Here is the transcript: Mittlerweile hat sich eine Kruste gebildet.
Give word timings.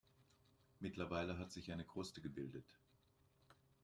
Mittlerweile 0.79 1.37
hat 1.37 1.51
sich 1.51 1.71
eine 1.71 1.85
Kruste 1.85 2.21
gebildet. 2.21 2.65